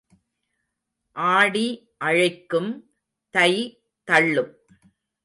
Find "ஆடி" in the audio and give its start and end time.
1.15-1.67